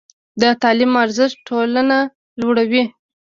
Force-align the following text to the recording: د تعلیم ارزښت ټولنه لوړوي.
د 0.41 0.43
تعلیم 0.61 0.91
ارزښت 1.03 1.37
ټولنه 1.47 1.97
لوړوي. 2.39 2.83